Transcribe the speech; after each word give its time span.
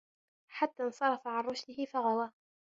حَتَّى 0.49 0.83
انْصَرَفَ 0.83 1.27
عَنْ 1.27 1.43
رُشْدِهِ 1.43 1.85
فَغَوَى 1.85 2.31